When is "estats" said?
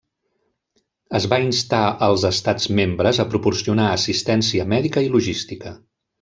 2.29-2.65